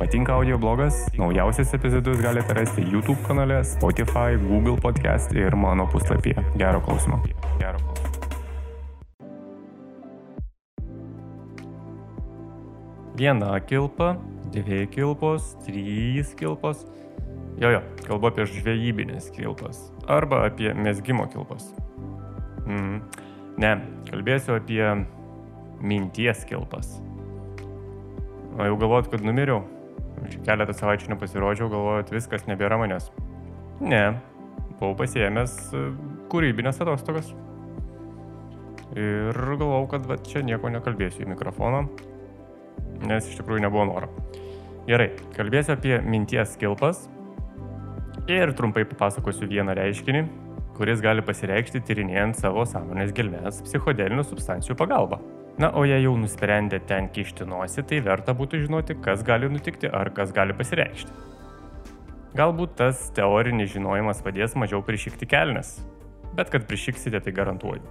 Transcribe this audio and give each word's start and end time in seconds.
Patinka 0.00 0.32
audio 0.32 0.58
blogas? 0.58 0.94
Naujausias 1.18 1.74
epizodus 1.74 2.20
galite 2.22 2.54
rasti 2.54 2.80
YouTube 2.80 3.18
kanale, 3.26 3.64
Spotify, 3.64 4.32
Google 4.48 4.80
podcast 4.80 5.32
ir 5.32 5.54
mano 5.56 5.84
puslapyje. 5.92 6.40
Gero 6.56 6.80
klausimo. 6.80 7.20
Gero 7.58 7.78
klausimo. 7.78 8.10
Viena 13.14 13.60
kilpa, 13.60 14.16
dvi 14.52 14.86
kilpos, 14.86 15.58
trys 15.66 16.32
kilpos. 16.34 16.86
Jo, 17.60 17.68
jo, 17.68 17.82
kalbu 18.06 18.30
apie 18.30 18.46
žvejybinės 18.48 19.28
kilpas. 19.36 19.82
Arba 20.08 20.46
apie 20.46 20.72
mesgymo 20.72 21.26
kilpas. 21.28 21.74
Mm. 22.64 23.02
Ne, 23.60 23.74
kalbėsiu 24.08 24.56
apie 24.56 24.80
minties 25.84 26.48
kilpas. 26.48 26.96
O 28.56 28.64
jau 28.64 28.80
galvojot, 28.80 29.12
kad 29.12 29.28
numiriau. 29.28 29.60
Keletą 30.46 30.74
savaičių 30.76 31.14
nepasirodžiau, 31.14 31.70
galvojot, 31.72 32.12
viskas 32.14 32.46
nebėra 32.48 32.78
manęs. 32.80 33.10
Ne, 33.80 34.02
buvau 34.80 34.94
pasiemęs 34.98 35.54
e, 35.72 35.84
kūrybinės 36.32 36.80
atostogas. 36.84 37.32
Ir 38.96 39.36
galvojau, 39.36 39.86
kad 39.92 40.06
va, 40.10 40.18
čia 40.26 40.42
nieko 40.44 40.70
nekalbėsiu 40.72 41.24
į 41.24 41.30
mikrofoną, 41.32 41.84
nes 43.06 43.28
iš 43.30 43.38
tikrųjų 43.40 43.64
nebuvo 43.64 43.86
noro. 43.88 44.10
Gerai, 44.88 45.12
kalbėsiu 45.36 45.76
apie 45.76 45.98
minties 46.02 46.56
kilpas 46.58 47.04
ir 48.30 48.52
trumpai 48.58 48.86
papasakosiu 48.90 49.48
vieną 49.50 49.76
reiškinį, 49.78 50.24
kuris 50.78 51.02
gali 51.04 51.22
pasireikšti 51.24 51.82
tyrinėjant 51.86 52.40
savo 52.40 52.64
sąmonės 52.66 53.12
gelmes 53.14 53.60
psichodelinių 53.66 54.24
substancijų 54.26 54.76
pagalba. 54.80 55.20
Na, 55.60 55.68
o 55.76 55.82
jei 55.84 56.00
jau 56.00 56.14
nusprendė 56.16 56.78
ten 56.88 57.10
kišti 57.12 57.44
nosį, 57.44 57.82
tai 57.84 57.98
verta 58.00 58.32
būtų 58.36 58.62
žinoti, 58.62 58.94
kas 59.04 59.20
gali 59.26 59.50
nutikti 59.52 59.90
ar 59.92 60.08
kas 60.16 60.30
gali 60.32 60.54
pasireikšti. 60.56 61.12
Galbūt 62.38 62.78
tas 62.78 63.08
teorinis 63.12 63.74
žinojimas 63.74 64.22
padės 64.24 64.54
mažiau 64.56 64.80
prišikti 64.86 65.26
kelnes, 65.28 65.74
bet 66.38 66.48
kad 66.48 66.64
prišiksite, 66.70 67.20
tai 67.20 67.34
garantuoju. 67.36 67.82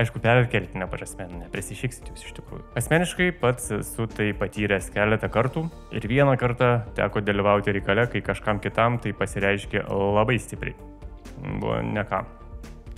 Aišku, 0.00 0.20
perkeltinė 0.22 0.86
prasme, 0.90 1.24
neprisišiksit 1.38 2.10
jūs 2.12 2.26
iš 2.28 2.34
tikrųjų. 2.36 2.66
Asmeniškai 2.78 3.30
pats 3.40 3.72
esu 3.78 4.04
tai 4.10 4.28
patyręs 4.38 4.90
keletą 4.94 5.30
kartų 5.32 5.64
ir 5.96 6.06
vieną 6.10 6.36
kartą 6.40 6.70
teko 6.98 7.22
dalyvauti 7.24 7.74
reikale, 7.78 8.04
kai 8.12 8.22
kažkam 8.26 8.60
kitam 8.60 9.00
tai 9.02 9.14
pasireiškė 9.16 9.86
labai 9.88 10.36
stipriai. 10.42 10.76
Buvo 11.40 11.80
ne 11.80 12.04
ką. 12.04 12.22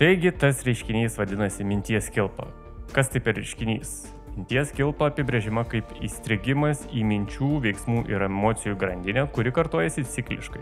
Taigi 0.00 0.34
tas 0.34 0.64
reiškinys 0.66 1.20
vadinasi 1.20 1.64
minties 1.68 2.10
kilpa, 2.12 2.48
Kas 2.92 3.08
tai 3.08 3.22
per 3.24 3.38
reiškinys? 3.38 3.90
Minties 4.36 4.68
kilpa 4.76 5.06
apibrėžima 5.08 5.62
kaip 5.64 5.94
įstrigimas 6.04 6.82
į 6.92 7.06
minčių, 7.08 7.46
veiksmų 7.64 8.02
ir 8.12 8.24
emocijų 8.26 8.76
grandinę, 8.82 9.22
kuri 9.32 9.48
kartojasi 9.56 10.04
cikliškai. 10.12 10.60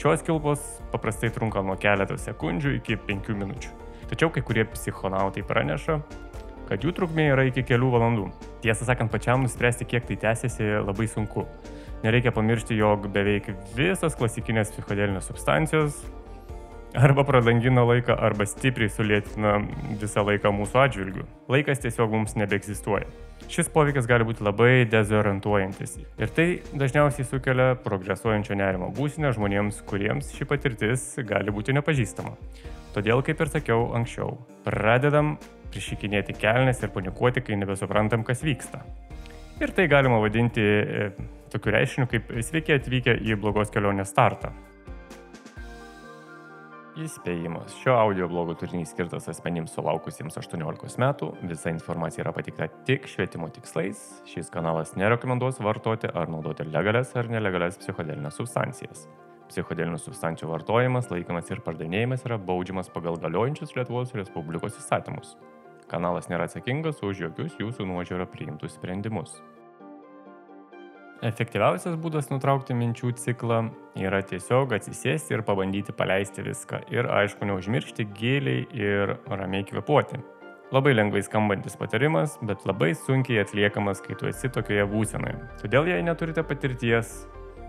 Šios 0.00 0.24
kilpos 0.24 0.62
paprastai 0.88 1.28
trunka 1.34 1.60
nuo 1.60 1.74
keletos 1.76 2.24
sekundžių 2.24 2.72
iki 2.78 2.96
penkių 3.04 3.36
minučių. 3.42 3.74
Tačiau 4.08 4.32
kai 4.32 4.40
kurie 4.40 4.64
psichonautai 4.72 5.44
praneša, 5.44 5.98
kad 6.70 6.80
jų 6.80 6.94
trukmė 6.96 7.26
yra 7.34 7.44
iki 7.50 7.66
kelių 7.68 7.90
valandų. 7.92 8.30
Tiesą 8.64 8.88
sakant, 8.88 9.12
pačiam 9.12 9.44
nuspręsti, 9.44 9.84
kiek 9.90 10.08
tai 10.08 10.16
tęsiasi, 10.24 10.70
labai 10.86 11.10
sunku. 11.12 11.44
Nereikia 12.06 12.32
pamiršti, 12.32 12.80
jog 12.80 13.04
beveik 13.12 13.52
visos 13.76 14.16
klasikinės 14.16 14.72
psichodelinės 14.72 15.28
substancijos 15.28 16.00
arba 16.94 17.24
pradangina 17.24 17.84
laiką, 17.86 18.14
arba 18.18 18.46
stipriai 18.48 18.90
sulėtina 18.90 19.58
visą 20.00 20.24
laiką 20.26 20.52
mūsų 20.54 20.80
atžvilgių. 20.84 21.26
Laikas 21.52 21.82
tiesiog 21.84 22.10
mums 22.12 22.36
nebeegzistuoja. 22.38 23.06
Šis 23.50 23.70
poveikis 23.72 24.06
gali 24.06 24.26
būti 24.26 24.44
labai 24.46 24.84
dezorientuojantis 24.90 25.96
ir 25.98 26.34
tai 26.36 26.46
dažniausiai 26.70 27.26
sukelia 27.26 27.72
progresuojančio 27.82 28.54
nerimo 28.58 28.90
būsinę 28.94 29.32
žmonėms, 29.34 29.80
kuriems 29.90 30.30
ši 30.36 30.46
patirtis 30.50 31.06
gali 31.26 31.54
būti 31.54 31.74
nepažįstama. 31.74 32.36
Todėl, 32.94 33.24
kaip 33.26 33.42
ir 33.42 33.50
sakiau 33.50 33.90
anksčiau, 33.98 34.36
pradedam 34.66 35.36
prišikinėti 35.70 36.34
kelnes 36.38 36.82
ir 36.82 36.94
panikuoti, 36.94 37.42
kai 37.46 37.58
nebesuprantam, 37.58 38.26
kas 38.26 38.42
vyksta. 38.46 38.82
Ir 39.62 39.74
tai 39.76 39.86
galima 39.90 40.18
vadinti 40.22 40.62
e, 40.62 41.10
tokiu 41.52 41.74
reiškiniu 41.74 42.08
kaip 42.10 42.30
sveiki 42.46 42.78
atvykę 42.78 43.18
į 43.26 43.38
blogos 43.38 43.70
kelionės 43.74 44.10
startą. 44.14 44.54
Įspėjimas. 47.00 47.72
Šio 47.80 47.94
audio 47.96 48.26
blogo 48.28 48.52
turinys 48.60 48.90
skirtas 48.92 49.24
asmenims 49.30 49.72
sulaukusiems 49.72 50.34
18 50.36 50.98
metų. 51.00 51.28
Visa 51.48 51.70
informacija 51.72 52.26
yra 52.26 52.32
patikta 52.36 52.66
tik 52.84 53.06
švietimo 53.08 53.48
tikslais. 53.54 54.02
Šis 54.28 54.50
kanalas 54.52 54.92
nerekomenduos 55.00 55.62
vartoti 55.64 56.10
ar 56.12 56.28
naudoti 56.28 56.66
legalias 56.68 57.14
ar 57.16 57.30
nelegalias 57.32 57.78
psichodelinės 57.80 58.36
substancijas. 58.36 59.06
Psichodelinių 59.48 59.96
substancijų 60.02 60.50
vartojimas, 60.50 61.08
laikymas 61.10 61.48
ir 61.48 61.62
pardavinėjimas 61.64 62.26
yra 62.28 62.36
baudžiamas 62.36 62.92
pagal 62.92 63.16
galiojančius 63.22 63.72
Lietuvos 63.78 64.12
Respublikos 64.18 64.76
įstatymus. 64.82 65.38
Kanalas 65.88 66.28
nėra 66.28 66.50
atsakingas 66.50 67.00
už 67.06 67.24
jokius 67.24 67.56
jūsų 67.62 67.88
nuožiūro 67.88 68.28
priimtus 68.30 68.76
sprendimus. 68.76 69.40
Efektyviausias 71.20 71.98
būdas 72.00 72.30
nutraukti 72.30 72.72
minčių 72.72 73.10
ciklą 73.20 73.58
yra 74.00 74.22
tiesiog 74.24 74.70
atsisėsti 74.72 75.34
ir 75.36 75.42
pabandyti 75.44 75.92
paleisti 75.92 76.40
viską. 76.46 76.80
Ir 76.94 77.10
aišku, 77.12 77.44
neužmiršti 77.44 78.06
giliai 78.16 78.62
ir 78.72 79.18
ramiai 79.28 79.66
kvepuoti. 79.68 80.16
Labai 80.72 80.94
lengvai 80.94 81.20
skambantis 81.26 81.76
patarimas, 81.76 82.38
bet 82.46 82.64
labai 82.64 82.94
sunkiai 82.96 83.42
atliekamas, 83.42 84.00
kai 84.00 84.16
tu 84.16 84.30
esi 84.30 84.48
tokioje 84.48 84.86
būsenoje. 84.88 85.36
Todėl 85.60 85.90
jei 85.92 86.00
neturite 86.06 86.46
patirties, 86.46 87.12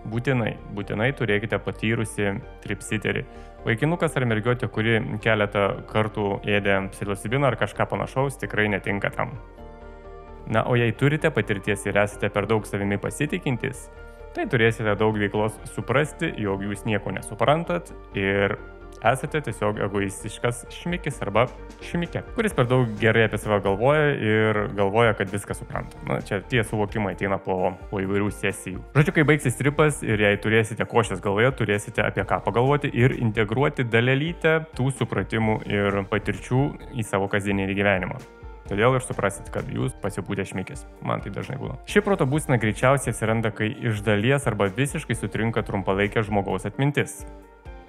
būtinai, 0.08 0.54
būtinai 0.72 1.10
turėkite 1.18 1.58
patyrusi 1.60 2.32
tripsiterį. 2.64 3.26
Vaikinukas 3.66 4.16
ar 4.16 4.30
mergiotė, 4.32 4.70
kuri 4.72 4.96
keletą 5.20 5.66
kartų 5.92 6.38
ėdė 6.48 6.86
psilocibiną 6.94 7.52
ar 7.52 7.60
kažką 7.60 7.90
panašaus, 7.92 8.40
tikrai 8.40 8.70
netinka 8.72 9.12
tam. 9.12 9.36
Na, 10.50 10.64
o 10.66 10.76
jei 10.76 10.92
turite 10.98 11.30
patirties 11.30 11.86
ir 11.86 11.98
esate 12.02 12.32
per 12.32 12.48
daug 12.50 12.66
savimi 12.66 12.98
pasitikintis, 13.00 13.86
tai 14.34 14.48
turėsite 14.50 14.96
daug 14.98 15.16
veiklos 15.20 15.58
suprasti, 15.74 16.32
jog 16.40 16.64
jūs 16.66 16.86
nieko 16.88 17.12
nesuprantat 17.14 17.92
ir 18.18 18.56
esate 19.02 19.40
tiesiog 19.42 19.80
egoistiškas 19.82 20.64
šmikis 20.72 21.18
arba 21.24 21.46
šmikė, 21.82 22.22
kuris 22.36 22.54
per 22.56 22.68
daug 22.70 22.90
gerai 23.00 23.26
apie 23.26 23.40
save 23.42 23.58
galvoja 23.64 24.12
ir 24.14 24.60
galvoja, 24.78 25.14
kad 25.18 25.32
viską 25.32 25.56
supranta. 25.58 25.98
Na, 26.08 26.20
čia 26.22 26.38
tie 26.48 26.62
suvokimai 26.66 27.16
ateina 27.16 27.40
po, 27.42 27.74
po 27.90 28.02
įvairių 28.02 28.30
sesijų. 28.38 28.84
Žodžiu, 28.96 29.16
kai 29.16 29.26
baigsis 29.32 29.58
tripas 29.58 30.02
ir 30.06 30.22
jei 30.22 30.38
turėsite 30.42 30.86
košės 30.88 31.22
galvoje, 31.24 31.50
turėsite 31.58 32.04
apie 32.06 32.26
ką 32.28 32.42
pagalvoti 32.46 32.92
ir 32.94 33.16
integruoti 33.18 33.86
dalelytę 33.88 34.60
tų 34.78 34.92
supratimų 35.00 35.58
ir 35.70 36.04
patirčių 36.12 36.68
į 36.94 37.08
savo 37.08 37.30
kasdienį 37.32 37.72
gyvenimą. 37.74 38.22
Todėl 38.72 38.94
ir 38.96 39.02
suprasit, 39.04 39.50
kad 39.52 39.66
jūs 39.68 39.92
pasipūtė 40.00 40.46
šmikis. 40.48 40.86
Man 41.04 41.20
tai 41.20 41.28
dažnai 41.34 41.58
būna. 41.60 41.74
Ši 41.84 42.00
proto 42.06 42.24
būsena 42.24 42.56
greičiausiai 42.56 43.12
atsiranda, 43.12 43.50
kai 43.52 43.68
iš 43.68 44.00
dalies 44.06 44.46
arba 44.48 44.70
visiškai 44.72 45.12
sutrinka 45.12 45.60
trumpalaikė 45.68 46.22
žmogaus 46.24 46.64
atmintis. 46.64 47.18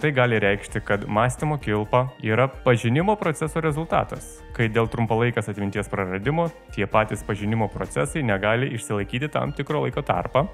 Tai 0.04 0.12
gali 0.12 0.42
reikšti, 0.44 0.82
kad 0.84 1.06
mąstymo 1.08 1.56
kilpa 1.64 2.10
yra 2.20 2.50
pažinimo 2.66 3.16
proceso 3.16 3.64
rezultatas, 3.64 4.28
kai 4.52 4.68
dėl 4.68 4.92
trumpalaikės 4.92 5.48
atminties 5.54 5.88
praradimo 5.88 6.50
tie 6.76 6.84
patys 6.84 7.24
pažinimo 7.24 7.70
procesai 7.72 8.26
negali 8.28 8.74
išsilaikyti 8.76 9.32
tam 9.32 9.56
tikro 9.56 9.86
laiko 9.86 10.04
tarpą, 10.04 10.50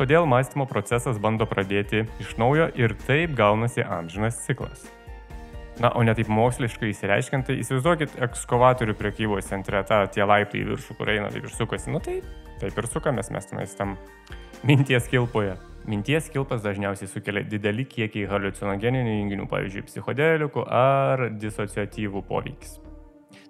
todėl 0.00 0.24
mąstymo 0.24 0.64
procesas 0.72 1.20
bando 1.20 1.44
pradėti 1.44 2.06
iš 2.24 2.32
naujo 2.40 2.72
ir 2.72 2.96
taip 3.04 3.36
gaunasi 3.36 3.84
amžinas 3.84 4.40
ciklas. 4.48 4.88
Na, 5.80 5.88
o 5.96 6.02
ne 6.04 6.12
taip 6.12 6.28
moksliškai 6.28 6.90
įsireiškiant, 6.92 7.46
tai 7.48 7.56
įsivaizduokit 7.62 8.18
ekskavatorių 8.26 8.94
priekybos 8.98 9.48
centre, 9.48 9.80
tą 9.88 10.02
tie 10.12 10.26
laiptai 10.28 10.60
į 10.60 10.68
viršų, 10.68 10.96
kur 10.98 11.10
eina, 11.14 11.30
taip 11.32 11.48
ir 11.48 11.54
sukasi. 11.54 11.92
Nu 11.94 12.02
tai 12.04 12.18
taip 12.60 12.76
ir 12.76 12.88
sukamės 12.92 13.32
mes 13.32 13.48
tenais 13.48 13.72
tam 13.78 13.96
minties 14.68 15.08
kilpoje. 15.10 15.56
Minties 15.88 16.28
kilpas 16.30 16.62
dažniausiai 16.62 17.10
sukelia 17.10 17.42
didelį 17.48 17.88
kiekį 17.90 18.28
halucinogeninių 18.30 19.16
junginių, 19.16 19.48
pavyzdžiui, 19.50 19.88
psichodelikų 19.88 20.68
ar 20.70 21.26
disociatyvų 21.42 22.22
poveikis. 22.28 22.78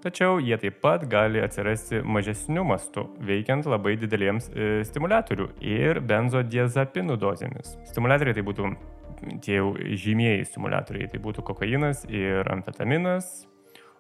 Tačiau 0.03 0.41
jie 0.43 0.57
taip 0.59 0.81
pat 0.83 1.05
gali 1.11 1.43
atsirasti 1.43 2.01
mažesniu 2.03 2.65
mastu, 2.67 3.05
veikiant 3.23 3.69
labai 3.71 3.93
dideliems 4.01 4.49
e, 4.51 4.71
stimulatorių 4.89 5.51
ir 5.63 6.01
benzodiazepinų 6.09 7.19
dozėmis. 7.23 7.77
Stimulatoriai 7.93 8.35
tai 8.35 8.43
būtų 8.49 8.73
tie 9.45 9.59
jau 9.59 9.73
žymieji 9.79 10.47
stimulatoriai, 10.51 11.11
tai 11.13 11.21
būtų 11.23 11.45
kokainas 11.47 12.07
ir 12.11 12.49
amfetaminas, 12.53 13.33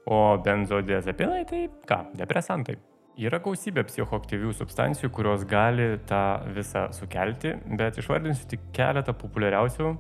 o 0.07 0.39
benzodiazepinai 0.43 1.45
tai 1.49 1.67
ką, 1.89 2.01
depresantai. 2.19 2.79
Yra 3.21 3.43
gausybė 3.45 3.85
psichoaktyvių 3.91 4.55
substancijų, 4.57 5.11
kurios 5.13 5.43
gali 5.45 5.99
tą 6.09 6.23
visą 6.57 6.87
sukelti, 6.97 7.53
bet 7.77 8.01
išvardinsiu 8.01 8.49
tik 8.55 8.65
keletą 8.73 9.13
populiariausių, 9.21 9.91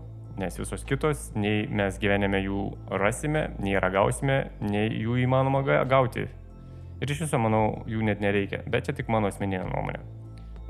nes 0.40 0.56
visos 0.56 0.86
kitos, 0.88 1.28
nei 1.36 1.66
mes 1.68 2.00
gyvenime 2.00 2.40
jų 2.40 2.62
rasime, 3.02 3.50
nei 3.60 3.76
ragausime, 3.76 4.38
nei 4.64 4.88
jų 5.04 5.20
įmanoma 5.26 5.60
gauti. 5.84 6.24
Ir 7.02 7.12
iš 7.12 7.26
viso, 7.26 7.38
manau, 7.42 7.82
jų 7.90 8.00
net 8.06 8.24
nereikia, 8.24 8.62
bet 8.70 8.88
čia 8.88 8.96
tik 8.96 9.12
mano 9.12 9.28
asmeninė 9.28 9.66
nuomonė. 9.68 10.21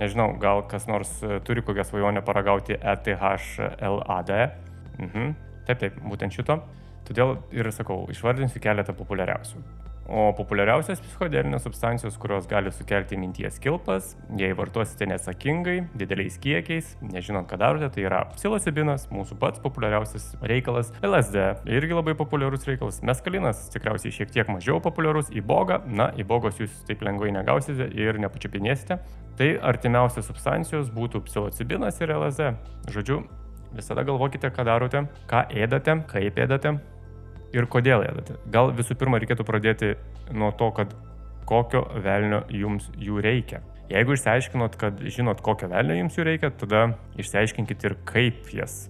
Nežinau, 0.03 0.33
gal 0.43 0.65
kas 0.67 0.89
nors 0.91 1.11
e, 1.23 1.39
turi 1.47 1.63
kokią 1.63 1.85
svajonę 1.87 2.25
paragauti 2.27 2.75
ETHLAD. 2.75 4.33
Mhm. 4.99 5.35
Taip, 5.69 5.79
taip, 5.79 6.01
būtent 6.03 6.35
šito. 6.35 6.59
Todėl 7.07 7.37
ir 7.55 7.71
sakau, 7.75 8.03
išvardinsiu 8.11 8.63
keletą 8.63 8.95
populiariausių. 8.99 9.63
O 10.11 10.33
populiariausios 10.35 10.99
psichodelinės 10.99 11.63
substancijos, 11.63 12.17
kurios 12.21 12.49
gali 12.51 12.73
sukelti 12.75 13.15
minties 13.17 13.61
kilpas, 13.63 14.17
jei 14.39 14.51
vartosite 14.59 15.07
neatsakingai, 15.07 15.77
dideliais 15.99 16.39
kiekiais, 16.43 16.97
nežinant, 17.07 17.47
ką 17.51 17.59
darote, 17.61 17.87
tai 17.95 18.07
yra 18.09 18.25
psilocibinas, 18.35 19.07
mūsų 19.15 19.39
pats 19.41 19.63
populiariausias 19.63 20.33
reikalas, 20.43 20.91
LSD, 21.07 21.45
irgi 21.71 21.95
labai 21.95 22.17
populiarus 22.19 22.67
reikalas, 22.67 22.99
meskalinas, 23.07 23.69
tikriausiai 23.75 24.17
šiek 24.19 24.35
tiek 24.35 24.51
mažiau 24.51 24.81
populiarus, 24.83 25.31
įboga, 25.39 25.79
na, 25.87 26.11
įbogos 26.19 26.59
jūs 26.59 26.83
taip 26.89 27.05
lengvai 27.07 27.31
negausite 27.37 27.87
ir 27.95 28.19
nepačiupinėsite. 28.23 28.99
Tai 29.39 29.53
artimiausios 29.71 30.27
substancijos 30.29 30.91
būtų 30.93 31.23
psilocibinas 31.29 32.03
ir 32.03 32.13
LSD. 32.19 32.51
Žodžiu, 32.93 33.23
visada 33.73 34.05
galvokite, 34.05 34.51
ką 34.53 34.67
darote, 34.67 35.07
ką 35.31 35.47
ėdate, 35.63 36.03
kaip 36.11 36.43
ėdate, 36.43 36.75
ir 37.53 37.69
kodėl 37.71 38.05
ėdate. 38.07 38.39
Gal 38.53 38.73
visų 38.77 38.97
pirma 39.01 39.21
reikėtų 39.23 39.47
pradėti 39.49 39.95
nuo 40.33 40.53
to, 40.57 40.71
kad 40.77 40.95
kokio 41.49 41.85
velnio 42.05 42.43
jums 42.53 42.89
jų 43.01 43.21
reikia. 43.25 43.63
Jeigu 43.93 44.17
išsiaiškinot, 44.17 44.79
kad 44.81 45.03
žinot, 45.05 45.43
kokio 45.45 45.69
velnio 45.73 45.99
jums 45.99 46.17
jų 46.17 46.29
reikia, 46.31 46.53
tada 46.57 46.87
išsiaiškinkit 47.21 47.89
ir 47.89 47.99
kaip 48.09 48.53
jas 48.57 48.87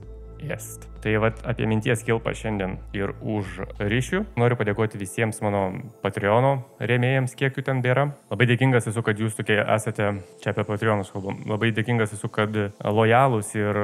ėst. 0.47 0.92
Tai 1.03 1.17
vad 1.19 1.41
apie 1.51 1.67
minties 1.67 2.05
kilpą 2.07 2.31
šiandien 2.39 2.77
ir 2.95 3.11
už 3.19 3.57
ryšių. 3.83 4.21
Noriu 4.39 4.55
padėkoti 4.55 5.01
visiems 5.01 5.41
mano 5.43 5.63
Patreono 5.99 6.53
rėmėjams, 6.79 7.35
kiek 7.35 7.57
jų 7.59 7.65
ten 7.67 7.81
bėra. 7.83 8.05
Labai 8.31 8.47
dėkingas 8.47 8.87
esu, 8.87 9.03
kad 9.03 9.19
jūs 9.19 9.35
tokie 9.35 9.57
esate, 9.59 10.13
čia 10.39 10.53
apie 10.53 10.63
Patreonus 10.69 11.11
kalbam, 11.11 11.41
labai 11.51 11.73
dėkingas 11.75 12.15
esu, 12.15 12.31
kad 12.31 12.55
lojalūs 12.87 13.51
ir 13.59 13.81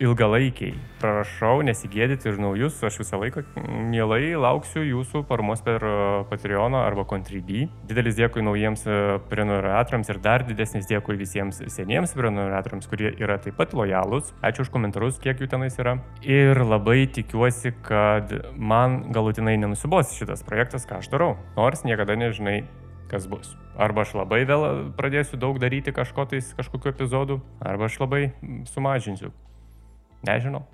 ilgalaikiai. 0.00 0.72
Prašau 1.02 1.58
nesigėdyti 1.68 2.30
ir 2.30 2.40
naujus, 2.40 2.80
aš 2.88 3.02
visą 3.02 3.20
laiką 3.20 3.44
mielai 3.92 4.32
lauksiu 4.40 4.86
jūsų 4.86 5.26
paramos 5.28 5.60
per 5.66 5.84
Patreoną 6.32 6.80
arba 6.86 7.04
Contribui. 7.04 7.66
Didelis 7.84 8.16
dėkui 8.16 8.46
naujiems 8.48 8.86
prenumeratoriams 9.28 10.08
ir 10.08 10.22
dar 10.24 10.46
didesnis 10.48 10.88
dėkui 10.88 11.18
visiems 11.20 11.60
seniems 11.76 12.16
prenumeratoriams, 12.16 12.88
kurie 12.88 13.12
yra 13.20 13.36
taip 13.44 13.60
pat 13.60 13.76
lojalūs. 13.76 14.32
Ačiū 14.40 14.64
už 14.64 14.72
komentarus, 14.72 15.20
kiek 15.20 15.36
jų 15.36 15.52
tenais 15.52 15.76
yra. 15.76 15.98
Ir 16.24 16.61
ir 16.62 16.70
labai 16.70 17.06
tikiuosi, 17.10 17.74
kad 17.82 18.32
man 18.56 19.12
galutinai 19.12 19.56
nenusibos 19.58 20.14
šitas 20.16 20.44
projektas, 20.46 20.86
ką 20.86 21.00
aš 21.02 21.10
darau. 21.12 21.34
Nors 21.56 21.82
niekada 21.86 22.16
nežinai, 22.18 22.62
kas 23.10 23.26
bus. 23.30 23.56
Arba 23.76 24.04
aš 24.06 24.14
labai 24.16 24.42
vėl 24.48 24.66
pradėsiu 24.96 25.40
daug 25.40 25.58
daryti 25.62 25.94
kažko 25.94 26.26
tais, 26.30 26.52
kažkokiu 26.56 26.92
epizodu, 26.92 27.40
arba 27.60 27.88
aš 27.90 27.98
labai 28.04 28.22
sumažinsiu. 28.70 29.32
Nežinau. 30.26 30.64